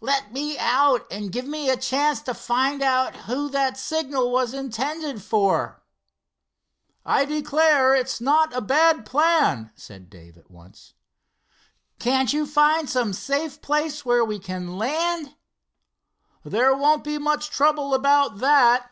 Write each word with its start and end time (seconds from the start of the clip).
"Let 0.00 0.32
me 0.32 0.56
out, 0.58 1.06
and 1.10 1.30
give 1.30 1.44
me 1.44 1.68
a 1.68 1.76
chance 1.76 2.22
to 2.22 2.32
find 2.32 2.80
out 2.80 3.14
who 3.14 3.50
that 3.50 3.76
signal 3.76 4.30
was 4.32 4.54
intended 4.54 5.22
for." 5.22 5.82
"I 7.04 7.26
declare, 7.26 7.94
it's 7.94 8.18
not 8.18 8.56
a 8.56 8.62
bad 8.62 9.04
plan," 9.04 9.70
said 9.74 10.08
Dave 10.08 10.38
at 10.38 10.50
once. 10.50 10.94
"Can't 11.98 12.32
you 12.32 12.46
find 12.46 12.88
some 12.88 13.12
safe 13.12 13.60
place 13.60 14.02
where 14.02 14.24
we 14.24 14.38
can 14.38 14.78
land?" 14.78 15.36
"There 16.42 16.74
won't 16.74 17.04
be 17.04 17.18
much 17.18 17.50
trouble 17.50 17.92
about 17.92 18.38
that." 18.38 18.90